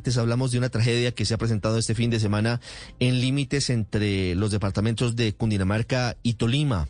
Antes 0.00 0.16
hablamos 0.16 0.50
de 0.50 0.56
una 0.56 0.70
tragedia 0.70 1.12
que 1.12 1.26
se 1.26 1.34
ha 1.34 1.36
presentado 1.36 1.76
este 1.76 1.94
fin 1.94 2.08
de 2.08 2.18
semana 2.18 2.58
en 3.00 3.20
límites 3.20 3.68
entre 3.68 4.34
los 4.34 4.50
departamentos 4.50 5.14
de 5.14 5.34
Cundinamarca 5.34 6.16
y 6.22 6.34
Tolima. 6.34 6.88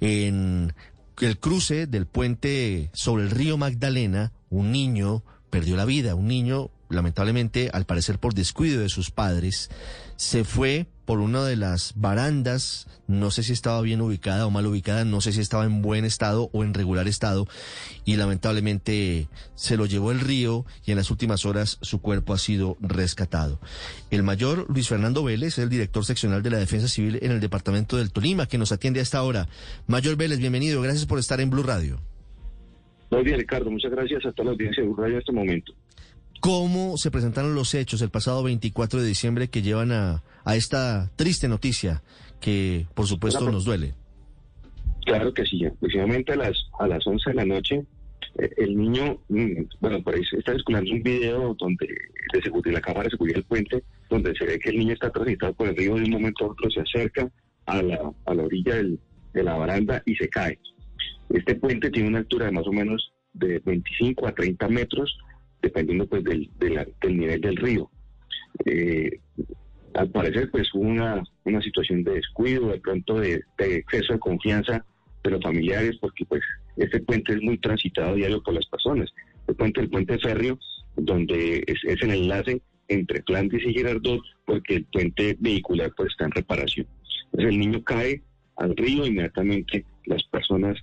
En 0.00 0.72
el 1.20 1.38
cruce 1.38 1.86
del 1.86 2.06
puente 2.06 2.88
sobre 2.94 3.24
el 3.24 3.30
río 3.30 3.58
Magdalena, 3.58 4.32
un 4.48 4.72
niño 4.72 5.22
perdió 5.50 5.76
la 5.76 5.84
vida. 5.84 6.14
Un 6.14 6.28
niño, 6.28 6.70
lamentablemente, 6.90 7.70
al 7.72 7.86
parecer 7.86 8.18
por 8.18 8.34
descuido 8.34 8.80
de 8.80 8.88
sus 8.88 9.10
padres, 9.10 9.70
se 10.16 10.44
fue 10.44 10.86
por 11.06 11.18
una 11.18 11.44
de 11.44 11.56
las 11.56 11.94
barandas, 11.96 12.86
no 13.08 13.32
sé 13.32 13.42
si 13.42 13.52
estaba 13.52 13.80
bien 13.80 14.00
ubicada 14.00 14.46
o 14.46 14.50
mal 14.50 14.66
ubicada, 14.66 15.04
no 15.04 15.20
sé 15.20 15.32
si 15.32 15.40
estaba 15.40 15.64
en 15.64 15.82
buen 15.82 16.04
estado 16.04 16.50
o 16.52 16.62
en 16.62 16.72
regular 16.72 17.08
estado, 17.08 17.48
y 18.04 18.14
lamentablemente 18.16 19.26
se 19.54 19.76
lo 19.76 19.86
llevó 19.86 20.12
el 20.12 20.20
río 20.20 20.66
y 20.84 20.92
en 20.92 20.98
las 20.98 21.10
últimas 21.10 21.46
horas 21.46 21.78
su 21.80 22.00
cuerpo 22.00 22.32
ha 22.32 22.38
sido 22.38 22.76
rescatado. 22.80 23.58
El 24.10 24.22
mayor 24.22 24.66
Luis 24.68 24.88
Fernando 24.88 25.24
Vélez, 25.24 25.58
el 25.58 25.68
director 25.68 26.04
seccional 26.04 26.42
de 26.42 26.50
la 26.50 26.58
Defensa 26.58 26.86
Civil 26.86 27.18
en 27.22 27.32
el 27.32 27.40
departamento 27.40 27.96
del 27.96 28.12
Tolima, 28.12 28.46
que 28.46 28.58
nos 28.58 28.70
atiende 28.70 29.00
a 29.00 29.02
esta 29.02 29.22
hora. 29.22 29.48
Mayor 29.88 30.16
Vélez, 30.16 30.38
bienvenido, 30.38 30.80
gracias 30.80 31.06
por 31.06 31.18
estar 31.18 31.40
en 31.40 31.50
Blue 31.50 31.64
Radio. 31.64 31.98
Muy 33.10 33.24
bien, 33.24 33.40
Ricardo, 33.40 33.68
muchas 33.68 33.90
gracias 33.90 34.24
a 34.26 34.30
toda 34.30 34.44
la 34.44 34.50
audiencia 34.52 34.82
de 34.82 34.88
Blue 34.88 35.02
Radio 35.02 35.14
en 35.14 35.18
este 35.18 35.32
momento. 35.32 35.72
¿Cómo 36.40 36.96
se 36.96 37.10
presentaron 37.10 37.54
los 37.54 37.74
hechos 37.74 38.00
el 38.02 38.10
pasado 38.10 38.42
24 38.42 39.00
de 39.00 39.06
diciembre 39.06 39.48
que 39.48 39.62
llevan 39.62 39.92
a, 39.92 40.22
a 40.44 40.56
esta 40.56 41.10
triste 41.16 41.48
noticia 41.48 42.02
que, 42.40 42.86
por 42.94 43.06
supuesto, 43.06 43.50
nos 43.50 43.64
duele? 43.66 43.94
Claro 45.04 45.32
que 45.34 45.44
sí, 45.44 45.64
aproximadamente 45.66 46.32
a 46.32 46.36
las, 46.36 46.56
a 46.78 46.86
las 46.86 47.06
11 47.06 47.30
de 47.30 47.36
la 47.36 47.44
noche, 47.44 47.84
eh, 48.38 48.50
el 48.58 48.76
niño, 48.76 49.18
mm, 49.28 49.64
bueno, 49.80 50.02
por 50.02 50.14
ahí 50.14 50.24
se 50.24 50.38
está 50.38 50.52
escuchando 50.52 50.90
un 50.92 51.02
video 51.02 51.54
donde 51.58 51.86
de, 52.32 52.42
seguridad, 52.42 52.74
la 52.74 52.80
cámara 52.80 53.04
de 53.04 53.10
seguridad 53.10 53.36
del 53.36 53.44
puente, 53.44 53.82
donde 54.08 54.34
se 54.34 54.44
ve 54.46 54.58
que 54.58 54.70
el 54.70 54.78
niño 54.78 54.94
está 54.94 55.10
transitado 55.10 55.52
por 55.54 55.68
el 55.68 55.76
río, 55.76 55.96
de 55.96 56.04
un 56.04 56.10
momento 56.10 56.44
a 56.44 56.48
otro 56.48 56.70
se 56.70 56.80
acerca 56.80 57.30
a 57.66 57.82
la, 57.82 58.12
a 58.26 58.34
la 58.34 58.42
orilla 58.42 58.76
del, 58.76 58.98
de 59.32 59.42
la 59.42 59.54
baranda 59.54 60.02
y 60.06 60.14
se 60.16 60.28
cae. 60.28 60.58
Este 61.30 61.54
puente 61.54 61.90
tiene 61.90 62.08
una 62.08 62.18
altura 62.18 62.46
de 62.46 62.52
más 62.52 62.66
o 62.66 62.72
menos 62.72 63.12
de 63.32 63.60
25 63.64 64.26
a 64.26 64.34
30 64.34 64.68
metros, 64.68 65.16
dependiendo 65.62 66.06
pues 66.06 66.24
del, 66.24 66.50
del 66.58 67.18
nivel 67.18 67.40
del 67.40 67.56
río. 67.56 67.90
Eh, 68.66 69.20
al 69.94 70.10
parecer 70.10 70.50
pues 70.50 70.72
hubo 70.74 70.84
una, 70.84 71.22
una 71.44 71.60
situación 71.60 72.04
de 72.04 72.12
descuido, 72.12 72.68
de 72.68 72.80
pronto 72.80 73.18
de, 73.18 73.42
exceso 73.58 74.12
de 74.12 74.18
confianza 74.18 74.84
de 75.22 75.30
los 75.30 75.42
familiares, 75.42 75.96
porque 76.00 76.24
pues 76.24 76.42
este 76.76 77.00
puente 77.00 77.34
es 77.34 77.42
muy 77.42 77.58
transitado 77.58 78.14
diario 78.14 78.42
por 78.42 78.54
las 78.54 78.66
personas. 78.66 79.10
El 79.46 79.54
puente, 79.56 79.80
el 79.80 79.90
puente 79.90 80.18
férreo, 80.18 80.58
donde 80.96 81.64
es, 81.66 81.78
es 81.84 82.02
el 82.02 82.12
enlace 82.12 82.62
entre 82.88 83.22
Flandes 83.22 83.62
y 83.64 83.72
Girardot, 83.72 84.20
porque 84.44 84.76
el 84.76 84.84
puente 84.86 85.36
vehicular 85.38 85.92
pues 85.96 86.10
está 86.10 86.24
en 86.24 86.32
reparación. 86.32 86.86
Entonces 87.26 87.50
el 87.50 87.58
niño 87.58 87.82
cae 87.84 88.22
al 88.56 88.76
río, 88.76 89.06
inmediatamente 89.06 89.84
las 90.06 90.22
personas, 90.24 90.76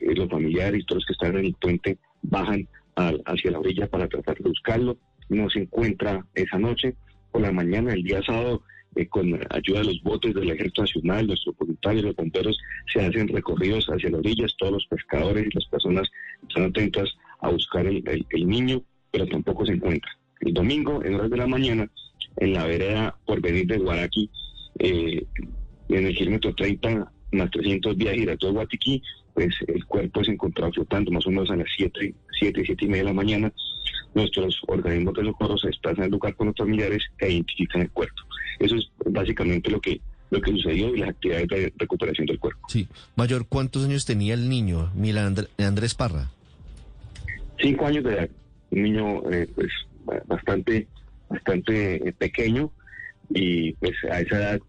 eh, 0.00 0.14
los 0.14 0.28
familiares 0.28 0.80
y 0.80 0.84
todos 0.84 1.02
los 1.02 1.06
que 1.06 1.12
están 1.12 1.38
en 1.38 1.46
el 1.46 1.54
puente 1.54 1.98
bajan 2.22 2.68
hacia 2.96 3.50
la 3.50 3.58
orilla 3.58 3.86
para 3.88 4.08
tratar 4.08 4.38
de 4.38 4.48
buscarlo. 4.48 4.98
No 5.28 5.48
se 5.50 5.60
encuentra 5.60 6.26
esa 6.34 6.58
noche. 6.58 6.96
Por 7.30 7.42
la 7.42 7.52
mañana, 7.52 7.92
el 7.92 8.02
día 8.02 8.20
sábado, 8.22 8.62
eh, 8.96 9.06
con 9.06 9.34
ayuda 9.50 9.80
de 9.80 9.84
los 9.84 10.02
botes 10.02 10.34
del 10.34 10.50
Ejército 10.50 10.82
Nacional, 10.82 11.26
nuestros 11.28 11.56
voluntarios, 11.56 12.04
los 12.04 12.16
bomberos, 12.16 12.58
se 12.92 13.00
hacen 13.00 13.28
recorridos 13.28 13.86
hacia 13.86 14.10
la 14.10 14.18
orilla. 14.18 14.46
Todos 14.58 14.72
los 14.72 14.86
pescadores 14.86 15.46
y 15.46 15.54
las 15.54 15.66
personas 15.66 16.08
están 16.48 16.64
atentas 16.64 17.08
a 17.40 17.50
buscar 17.50 17.86
el, 17.86 18.02
niño, 18.46 18.82
pero 19.10 19.26
tampoco 19.26 19.64
se 19.64 19.74
encuentra. 19.74 20.10
El 20.40 20.54
domingo, 20.54 21.02
en 21.04 21.14
horas 21.14 21.30
de 21.30 21.36
la 21.36 21.46
mañana, 21.46 21.90
en 22.36 22.52
la 22.52 22.64
vereda 22.66 23.16
por 23.26 23.40
venir 23.40 23.66
de 23.66 23.78
Guaraqui, 23.78 24.30
eh, 24.78 25.24
en 25.88 26.06
el 26.06 26.16
kilómetro 26.16 26.54
30 26.54 27.12
más 27.32 27.50
300 27.50 27.96
vías 27.96 28.14
Girardot 28.14 28.52
Guatiquí, 28.52 29.02
pues 29.34 29.54
el 29.66 29.84
cuerpo 29.86 30.24
se 30.24 30.32
encontraba 30.32 30.72
flotando 30.72 31.10
más 31.10 31.26
o 31.26 31.30
menos 31.30 31.50
a 31.50 31.56
las 31.56 31.68
7, 31.76 32.14
7, 32.38 32.62
7 32.64 32.84
y 32.84 32.88
media 32.88 33.02
de 33.02 33.08
la 33.08 33.14
mañana. 33.14 33.52
Nuestros 34.14 34.60
organismos 34.66 35.14
de 35.14 35.24
socorro 35.24 35.56
se 35.56 35.68
desplazan 35.68 36.04
al 36.04 36.10
lugar 36.10 36.34
con 36.34 36.48
los 36.48 36.56
familiares 36.56 37.02
e 37.18 37.30
identifican 37.30 37.82
el 37.82 37.90
cuerpo. 37.90 38.22
Eso 38.58 38.76
es 38.76 38.90
básicamente 39.06 39.70
lo 39.70 39.80
que 39.80 40.00
lo 40.30 40.40
que 40.40 40.52
sucedió 40.52 40.94
y 40.94 40.98
las 40.98 41.10
actividades 41.10 41.48
de 41.48 41.72
recuperación 41.76 42.26
del 42.26 42.38
cuerpo. 42.38 42.60
Sí. 42.68 42.86
Mayor, 43.16 43.46
¿cuántos 43.48 43.84
años 43.84 44.04
tenía 44.04 44.34
el 44.34 44.48
niño, 44.48 44.90
Milan 44.94 45.34
Andrés 45.58 45.94
Parra? 45.94 46.30
Cinco 47.58 47.86
años 47.86 48.04
de 48.04 48.12
edad. 48.12 48.30
Un 48.70 48.82
niño 48.82 49.30
eh, 49.32 49.48
pues 49.54 49.70
bastante, 50.26 50.86
bastante 51.28 52.08
eh, 52.08 52.12
pequeño 52.12 52.70
y 53.30 53.72
pues 53.74 53.92
a 54.10 54.20
esa 54.20 54.36
edad 54.36 54.60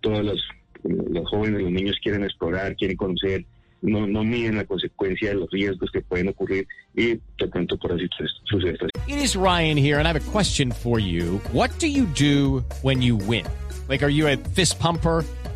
todos 0.00 0.24
los, 0.24 0.48
los 0.84 1.28
jóvenes, 1.28 1.62
los 1.62 1.72
niños 1.72 1.96
quieren 2.02 2.24
explorar, 2.24 2.76
quieren 2.76 2.96
conocer, 2.96 3.44
no, 3.82 4.06
no 4.06 4.24
miden 4.24 4.56
la 4.56 4.64
consecuencia 4.64 5.30
de 5.30 5.36
los 5.36 5.50
riesgos 5.50 5.90
que 5.90 6.00
pueden 6.00 6.28
ocurrir 6.28 6.66
y 6.94 7.20
de 7.38 7.48
pronto 7.50 7.76
por 7.76 7.92
así 7.92 8.08
sucede. 8.44 8.78
It 9.06 9.18
is 9.18 9.36
Ryan 9.36 9.76
here 9.76 9.98
and 9.98 10.06
I 10.06 10.12
have 10.12 10.16
a 10.16 10.30
question 10.30 10.72
for 10.72 10.98
you. 10.98 11.40
What 11.52 11.70
do 11.78 11.86
you 11.86 12.06
do 12.06 12.64
when 12.82 13.02
you 13.02 13.16
win? 13.16 13.46
Like, 13.88 14.02
are 14.02 14.10
you 14.10 14.28
a 14.28 14.36
fist 14.36 14.78
pumper? 14.78 15.24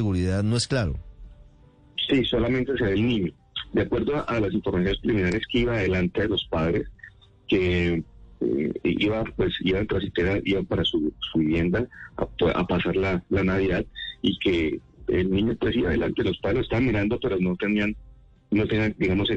seguridad 0.00 0.42
no 0.42 0.56
es 0.56 0.66
claro. 0.66 0.94
Sí, 2.08 2.24
solamente 2.24 2.76
se 2.78 2.84
ve 2.84 2.92
el 2.94 3.06
niño. 3.06 3.32
De 3.74 3.82
acuerdo 3.82 4.28
a 4.28 4.40
las 4.40 4.52
informaciones 4.52 4.98
preliminares 5.00 5.42
que 5.50 5.58
iba 5.58 5.76
delante 5.76 6.22
de 6.22 6.28
los 6.28 6.44
padres, 6.50 6.88
que 7.46 8.02
eh, 8.40 8.72
iba 8.82 9.22
pues 9.36 9.52
iban 9.60 9.86
transitera, 9.86 10.40
iban 10.44 10.64
para 10.64 10.84
su, 10.84 11.12
vivienda 11.34 11.86
a, 12.16 12.66
pasar 12.66 12.96
la, 12.96 13.22
Navidad 13.28 13.84
y 14.22 14.38
que 14.38 14.80
el 15.08 15.30
niño 15.30 15.54
pues 15.60 15.76
iba 15.76 15.90
delante 15.90 16.22
de 16.22 16.30
los 16.30 16.38
padres, 16.38 16.62
estaban 16.62 16.86
mirando 16.86 17.20
pero 17.20 17.38
no 17.38 17.54
tenían, 17.56 17.94
no 18.50 18.66
tenían 18.66 18.94
digamos 18.98 19.28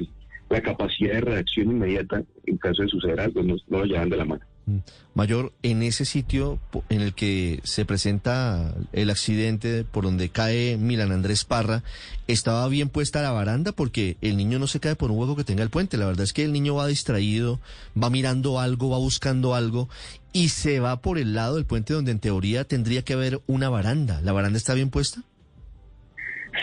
la 0.49 0.61
capacidad 0.61 1.15
de 1.15 1.21
reacción 1.21 1.71
inmediata 1.71 2.23
en 2.45 2.57
caso 2.57 2.83
de 2.83 2.87
suceder 2.87 3.19
algo, 3.19 3.43
no, 3.43 3.55
no 3.67 3.79
lo 3.79 3.85
llevan 3.85 4.09
de 4.09 4.17
la 4.17 4.25
mano. 4.25 4.45
Mm. 4.65 4.77
Mayor, 5.13 5.51
en 5.61 5.83
ese 5.83 6.05
sitio 6.05 6.59
en 6.89 7.01
el 7.01 7.13
que 7.13 7.59
se 7.63 7.85
presenta 7.85 8.73
el 8.93 9.09
accidente 9.09 9.83
por 9.83 10.05
donde 10.05 10.29
cae 10.29 10.77
Milan 10.77 11.11
Andrés 11.11 11.45
Parra, 11.45 11.83
¿estaba 12.27 12.67
bien 12.67 12.89
puesta 12.89 13.21
la 13.21 13.31
baranda? 13.31 13.73
Porque 13.73 14.17
el 14.21 14.37
niño 14.37 14.59
no 14.59 14.67
se 14.67 14.79
cae 14.79 14.95
por 14.95 15.11
un 15.11 15.19
hueco 15.19 15.35
que 15.35 15.43
tenga 15.43 15.63
el 15.63 15.69
puente. 15.69 15.97
La 15.97 16.05
verdad 16.05 16.23
es 16.23 16.33
que 16.33 16.43
el 16.43 16.53
niño 16.53 16.75
va 16.75 16.87
distraído, 16.87 17.59
va 18.01 18.09
mirando 18.09 18.59
algo, 18.59 18.89
va 18.89 18.97
buscando 18.97 19.53
algo 19.53 19.89
y 20.31 20.49
se 20.49 20.79
va 20.79 21.01
por 21.01 21.17
el 21.19 21.35
lado 21.35 21.55
del 21.55 21.65
puente 21.65 21.93
donde 21.93 22.11
en 22.11 22.19
teoría 22.19 22.63
tendría 22.63 23.03
que 23.03 23.13
haber 23.13 23.41
una 23.45 23.69
baranda. 23.69 24.21
¿La 24.21 24.31
baranda 24.31 24.57
está 24.57 24.73
bien 24.73 24.89
puesta? 24.89 25.21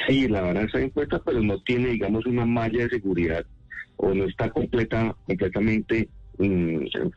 Sí, 0.06 0.26
la 0.26 0.41
baranda 0.41 0.67
está 0.67 0.79
bien 0.79 0.91
puesta, 0.91 1.20
pero 1.23 1.41
no 1.41 1.61
tiene, 1.62 1.91
digamos, 1.91 2.26
una 2.26 2.46
malla 2.46 2.85
de 2.85 2.88
seguridad 2.88 3.44
o 3.96 4.14
no 4.14 4.25
está 4.25 4.50
completa, 4.50 5.14
completamente 5.26 6.08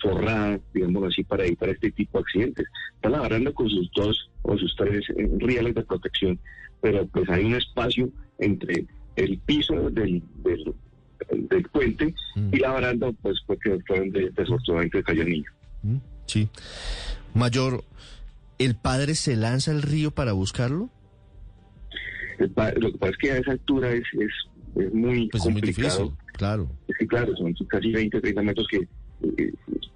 forrada, 0.02 0.60
digamos 0.74 1.08
así, 1.08 1.24
para 1.24 1.46
evitar 1.46 1.70
este 1.70 1.92
tipo 1.92 2.18
de 2.18 2.24
accidentes. 2.24 2.68
Está 2.96 3.10
la 3.10 3.22
baranda 3.22 3.52
con 3.52 3.70
sus 3.70 3.90
dos 3.96 4.30
o 4.42 4.58
sus 4.58 4.76
tres 4.76 5.04
eh, 5.10 5.30
rieles 5.38 5.76
de 5.76 5.84
protección, 5.84 6.40
pero 6.82 7.06
pues 7.08 7.30
hay 7.30 7.46
un 7.46 7.56
espacio 7.56 8.10
entre 8.40 8.86
el 9.16 9.38
piso 9.40 9.90
del, 9.90 10.22
del, 10.44 11.64
puente 11.72 12.14
y 12.52 12.58
la 12.58 12.72
baranda, 12.72 13.12
pues 13.22 13.40
porque 13.46 13.80
fue 13.88 14.00
donde 14.00 14.30
desafortunadamente 14.32 15.04
cayó 15.04 15.22
el 15.22 15.30
niño. 15.30 15.52
Mm. 15.84 15.98
Sí. 16.26 16.50
Mayor, 17.34 17.84
¿el 18.60 18.76
padre 18.76 19.16
se 19.16 19.36
lanza 19.36 19.72
al 19.72 19.82
río 19.82 20.12
para 20.12 20.34
buscarlo? 20.34 20.90
El 22.40 22.52
lo 22.82 22.92
que 22.92 22.98
pasa 22.98 23.12
es 23.12 23.18
que 23.18 23.32
a 23.32 23.38
esa 23.38 23.52
altura 23.52 23.92
es, 23.92 24.04
es, 24.14 24.32
es 24.84 24.94
muy 24.94 25.30
Pues 25.30 25.44
es 25.44 25.52
muy 25.52 25.62
complicado. 25.62 26.00
difícil, 26.00 26.18
claro. 26.34 26.70
Sí, 26.98 27.08
claro, 27.08 27.36
son 27.36 27.54
casi 27.68 27.92
20, 27.92 28.20
30 28.20 28.42
metros 28.42 28.68
que, 28.70 28.88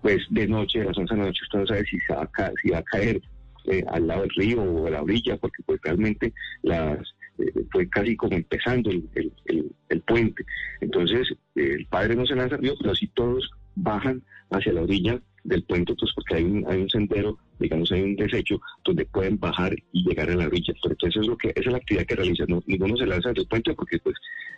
pues, 0.01 0.21
de 0.29 0.47
noche, 0.47 0.81
a 0.81 0.85
las 0.85 0.97
11 0.97 1.13
de 1.13 1.19
la 1.19 1.25
noche, 1.27 1.41
usted 1.43 1.59
no 1.59 1.67
sabe 1.67 1.85
si, 1.85 1.99
se 1.99 2.13
va, 2.13 2.23
a 2.23 2.27
ca- 2.27 2.53
si 2.61 2.69
va 2.69 2.79
a 2.79 2.83
caer 2.83 3.21
eh, 3.65 3.83
al 3.89 4.07
lado 4.07 4.21
del 4.21 4.29
río 4.31 4.63
o 4.63 4.87
a 4.87 4.91
la 4.91 5.01
orilla, 5.01 5.37
porque 5.37 5.61
pues 5.65 5.79
realmente 5.83 6.33
las 6.63 6.99
eh, 7.39 7.51
fue 7.71 7.89
casi 7.89 8.15
como 8.15 8.35
empezando 8.37 8.89
el, 8.89 10.01
puente. 10.05 10.45
Entonces, 10.79 11.27
eh, 11.55 11.75
el 11.79 11.85
padre 11.87 12.15
no 12.15 12.25
se 12.25 12.35
lanza 12.35 12.55
al 12.55 12.61
río, 12.61 12.75
pero 12.79 12.95
sí 12.95 13.07
todos 13.13 13.49
bajan 13.75 14.23
hacia 14.51 14.71
la 14.71 14.81
orilla 14.83 15.19
del 15.43 15.63
puente, 15.63 15.93
pues 15.95 16.11
porque 16.15 16.35
hay 16.35 16.43
un, 16.43 16.65
hay 16.67 16.81
un 16.81 16.89
sendero, 16.89 17.37
digamos, 17.59 17.91
hay 17.91 18.01
un 18.01 18.15
desecho 18.15 18.59
donde 18.85 19.05
pueden 19.05 19.37
bajar 19.37 19.75
y 19.91 20.07
llegar 20.07 20.29
a 20.29 20.35
la 20.35 20.47
orilla. 20.47 20.73
Pero 20.81 20.93
entonces 20.93 21.21
es 21.21 21.27
lo 21.27 21.37
que, 21.37 21.51
es 21.53 21.65
la 21.65 21.77
actividad 21.77 22.05
que 22.05 22.15
realizan. 22.15 22.47
No, 22.49 22.63
ninguno 22.65 22.95
se 22.95 23.05
lanza 23.05 23.33
del 23.33 23.47
puente 23.47 23.73
porque 23.73 23.99
pues 23.99 24.15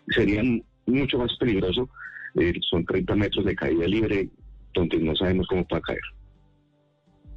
sería 0.10 0.44
mucho 0.86 1.18
más 1.18 1.36
peligroso. 1.40 1.90
Eh, 2.36 2.54
son 2.70 2.86
30 2.86 3.16
metros 3.16 3.44
de 3.46 3.56
caída 3.56 3.88
libre 3.88 4.30
donde 4.74 4.98
no 4.98 5.16
sabemos 5.16 5.48
cómo 5.48 5.66
va 5.72 5.78
a 5.78 5.82
caer. 5.82 6.00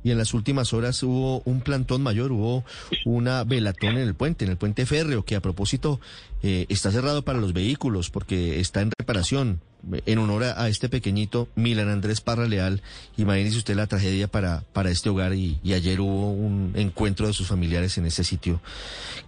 Y 0.04 0.10
en 0.10 0.18
las 0.18 0.34
últimas 0.34 0.72
horas 0.72 1.02
hubo 1.02 1.42
un 1.44 1.60
plantón 1.60 2.02
mayor, 2.02 2.32
hubo 2.32 2.64
una 3.04 3.44
velatón 3.44 3.96
en 3.96 4.08
el 4.08 4.14
puente, 4.14 4.44
en 4.44 4.50
el 4.50 4.56
puente 4.56 4.84
férreo, 4.84 5.24
que 5.24 5.36
a 5.36 5.40
propósito 5.40 6.00
eh, 6.42 6.66
está 6.68 6.90
cerrado 6.90 7.22
para 7.22 7.38
los 7.38 7.52
vehículos 7.52 8.10
porque 8.10 8.58
está 8.58 8.80
en 8.80 8.90
reparación. 8.98 9.60
En 10.06 10.18
honor 10.18 10.44
a, 10.44 10.68
este 10.68 10.88
pequeñito, 10.88 11.48
Milan 11.56 11.88
Andrés 11.88 12.20
Parra 12.20 12.46
Leal, 12.46 12.82
imagínese 13.16 13.58
usted 13.58 13.74
la 13.74 13.88
tragedia 13.88 14.28
para, 14.28 14.62
para 14.72 14.90
este 14.90 15.08
hogar 15.08 15.34
y, 15.34 15.58
ayer 15.72 16.00
hubo 16.00 16.30
un 16.30 16.72
encuentro 16.76 17.26
de 17.26 17.32
sus 17.32 17.48
familiares 17.48 17.98
en 17.98 18.06
este 18.06 18.22
sitio 18.22 18.60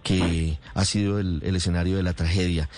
que 0.01 0.57
ha 0.73 0.85
sido 0.85 1.19
el 1.19 1.55
escenario 1.55 1.97
de 1.97 2.03
la 2.03 2.13
tragedia. 2.13 2.69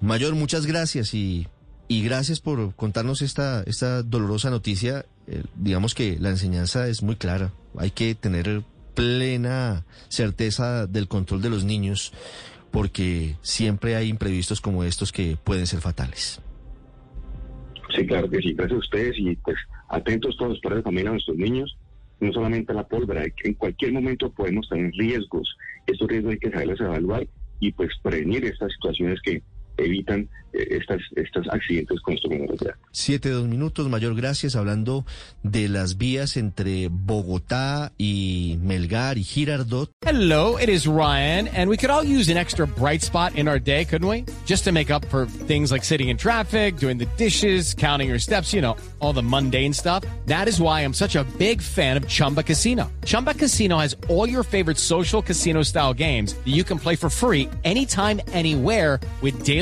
Mayor, 0.00 0.34
muchas 0.34 0.66
gracias 0.66 1.14
y, 1.14 1.46
y 1.92 2.02
gracias 2.02 2.40
por 2.40 2.74
contarnos 2.74 3.20
esta, 3.20 3.62
esta 3.64 4.02
dolorosa 4.02 4.48
noticia. 4.48 5.04
Eh, 5.26 5.42
digamos 5.56 5.94
que 5.94 6.16
la 6.18 6.30
enseñanza 6.30 6.88
es 6.88 7.02
muy 7.02 7.16
clara. 7.16 7.52
Hay 7.76 7.90
que 7.90 8.14
tener 8.14 8.62
plena 8.94 9.84
certeza 10.08 10.86
del 10.86 11.06
control 11.06 11.42
de 11.42 11.50
los 11.50 11.64
niños 11.64 12.14
porque 12.70 13.36
siempre 13.42 13.94
hay 13.94 14.08
imprevistos 14.08 14.62
como 14.62 14.84
estos 14.84 15.12
que 15.12 15.36
pueden 15.36 15.66
ser 15.66 15.80
fatales. 15.80 16.40
Sí, 17.94 18.06
claro 18.06 18.30
que 18.30 18.38
sí, 18.38 18.54
gracias 18.54 18.76
a 18.76 18.80
ustedes 18.80 19.14
y 19.18 19.36
pues 19.36 19.58
atentos 19.90 20.34
todos 20.38 20.58
para 20.60 20.82
también 20.82 21.08
a 21.08 21.10
nuestros 21.10 21.36
niños, 21.36 21.76
no 22.20 22.32
solamente 22.32 22.72
a 22.72 22.76
la 22.76 22.88
pólvora, 22.88 23.24
en 23.44 23.52
cualquier 23.52 23.92
momento 23.92 24.32
podemos 24.32 24.66
tener 24.66 24.92
riesgos, 24.92 25.46
estos 25.86 26.08
riesgos 26.08 26.32
hay 26.32 26.38
que 26.38 26.50
saberlos 26.50 26.80
evaluar 26.80 27.26
y 27.60 27.70
pues 27.72 27.90
prevenir 28.02 28.46
estas 28.46 28.72
situaciones 28.72 29.20
que 29.20 29.42
evitan 29.76 30.28
eh, 30.52 30.78
estas, 30.78 31.00
estos 31.16 31.46
accidentes 31.48 32.00
con 32.00 32.14
nuestro 32.14 32.30
de 32.30 32.66
edad. 32.66 32.74
Siete, 32.90 33.30
dos 33.30 33.48
minutos, 33.48 33.88
mayor 33.88 34.14
gracias, 34.14 34.54
hablando 34.56 35.06
de 35.42 35.68
las 35.68 35.96
vías 35.96 36.36
entre 36.36 36.88
Bogotá 36.90 37.92
y 37.96 38.58
Melgar 38.60 39.16
y 39.16 39.24
Girardot. 39.24 39.90
Hello, 40.04 40.58
it 40.58 40.68
is 40.68 40.86
Ryan, 40.86 41.48
and 41.48 41.70
we 41.70 41.76
could 41.76 41.90
all 41.90 42.04
use 42.04 42.30
an 42.30 42.36
extra 42.36 42.66
bright 42.66 43.02
spot 43.02 43.34
in 43.36 43.48
our 43.48 43.58
day, 43.58 43.84
couldn't 43.84 44.08
we? 44.08 44.24
Just 44.44 44.64
to 44.64 44.72
make 44.72 44.90
up 44.90 45.04
for 45.06 45.26
things 45.26 45.70
like 45.70 45.84
sitting 45.84 46.08
in 46.08 46.16
traffic, 46.16 46.76
doing 46.76 46.98
the 46.98 47.06
dishes, 47.16 47.74
counting 47.74 48.08
your 48.08 48.18
steps, 48.18 48.52
you 48.52 48.60
know, 48.60 48.76
all 49.00 49.12
the 49.12 49.22
mundane 49.22 49.72
stuff. 49.72 50.04
That 50.26 50.48
is 50.48 50.60
why 50.60 50.82
I'm 50.82 50.94
such 50.94 51.16
a 51.16 51.24
big 51.38 51.62
fan 51.62 51.96
of 51.96 52.06
Chumba 52.08 52.42
Casino. 52.42 52.90
Chumba 53.04 53.34
Casino 53.34 53.78
has 53.78 53.96
all 54.08 54.28
your 54.28 54.42
favorite 54.42 54.78
social 54.78 55.22
casino 55.22 55.62
style 55.62 55.94
games 55.94 56.34
that 56.34 56.50
you 56.50 56.64
can 56.64 56.78
play 56.78 56.96
for 56.96 57.08
free 57.08 57.48
anytime, 57.64 58.20
anywhere 58.32 58.98
with 59.22 59.44
daily 59.44 59.61